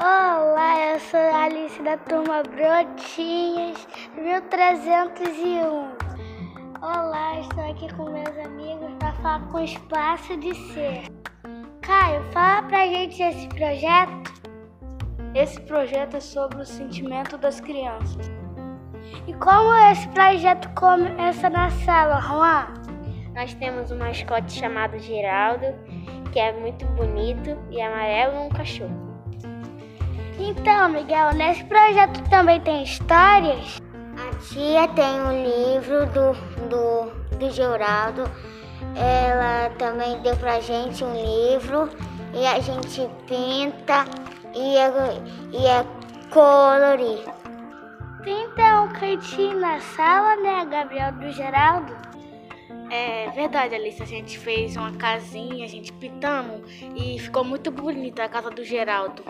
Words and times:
eu 0.00 1.00
sou 1.00 1.20
a 1.20 1.44
Alice 1.44 1.82
da 1.82 1.96
turma 1.96 2.42
Brotinhas 2.42 3.86
1301. 4.16 5.92
Olá, 6.80 7.40
estou 7.40 7.70
aqui 7.70 7.92
com 7.94 8.10
meus 8.10 8.38
amigos 8.44 8.90
para 8.98 9.12
falar 9.14 9.40
com 9.48 9.58
o 9.58 9.64
Espaço 9.64 10.36
de 10.38 10.54
Ser. 10.72 11.04
Caio, 11.82 12.22
fala 12.32 12.62
pra 12.68 12.86
gente 12.86 13.22
esse 13.22 13.48
projeto. 13.48 14.32
Esse 15.34 15.60
projeto 15.62 16.16
é 16.16 16.20
sobre 16.20 16.62
o 16.62 16.66
sentimento 16.66 17.36
das 17.36 17.60
crianças. 17.60 18.30
E 19.26 19.34
como 19.34 19.74
esse 19.90 20.08
projeto 20.08 20.68
começa 20.74 21.50
na 21.50 21.70
sala, 21.70 22.20
Juan? 22.20 22.66
Nós 23.34 23.54
temos 23.54 23.90
um 23.90 23.98
mascote 23.98 24.52
chamado 24.52 24.98
Geraldo, 24.98 25.66
que 26.32 26.38
é 26.38 26.52
muito 26.52 26.84
bonito 26.86 27.58
e 27.70 27.80
amarelo 27.80 28.42
um 28.44 28.48
cachorro. 28.48 29.11
Então, 30.44 30.88
Miguel, 30.88 31.32
nesse 31.34 31.62
projeto 31.64 32.20
também 32.28 32.60
tem 32.60 32.82
histórias? 32.82 33.80
A 34.18 34.34
tia 34.40 34.88
tem 34.88 35.20
um 35.20 35.42
livro 35.44 36.04
do, 36.06 36.32
do, 36.68 37.36
do 37.36 37.50
Geraldo. 37.52 38.24
Ela 38.96 39.70
também 39.78 40.20
deu 40.20 40.36
pra 40.36 40.58
gente 40.58 41.04
um 41.04 41.14
livro 41.14 41.88
e 42.34 42.44
a 42.44 42.58
gente 42.58 43.08
pinta 43.28 44.04
e 44.52 44.76
é, 44.76 44.90
e 45.52 45.64
é 45.64 45.86
colorir. 46.30 47.24
Tem 48.24 48.42
então 48.44 48.86
um 48.86 48.92
cantinho 48.92 49.60
na 49.60 49.78
sala, 49.80 50.34
né, 50.42 50.64
Gabriel 50.64 51.12
do 51.12 51.30
Geraldo? 51.30 51.96
É 52.90 53.30
verdade, 53.30 53.76
Alice. 53.76 54.02
A 54.02 54.06
gente 54.06 54.36
fez 54.38 54.76
uma 54.76 54.92
casinha, 54.92 55.64
a 55.64 55.68
gente 55.68 55.92
pintamos 55.92 56.62
e 56.96 57.16
ficou 57.20 57.44
muito 57.44 57.70
bonita 57.70 58.24
a 58.24 58.28
casa 58.28 58.50
do 58.50 58.64
Geraldo. 58.64 59.22